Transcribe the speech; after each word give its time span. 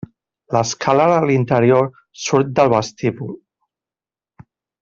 L'escala 0.55 1.05
de 1.11 1.19
l'interior 1.31 1.85
surt 2.23 2.51
del 2.61 2.75
vestíbul. 2.75 3.39